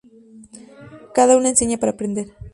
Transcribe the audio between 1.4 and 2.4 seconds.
enseña para aprender.